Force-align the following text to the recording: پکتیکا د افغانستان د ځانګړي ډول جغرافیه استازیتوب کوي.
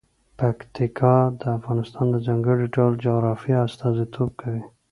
پکتیکا 0.39 1.15
د 1.41 1.43
افغانستان 1.57 2.05
د 2.11 2.15
ځانګړي 2.27 2.65
ډول 2.75 2.93
جغرافیه 3.05 3.57
استازیتوب 3.67 4.29
کوي. 4.41 4.63